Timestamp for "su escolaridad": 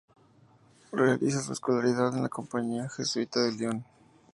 1.43-2.15